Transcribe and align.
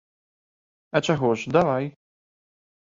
А 0.95 1.03
чаго 1.11 1.29
ж, 1.43 1.55
давай. 1.59 1.85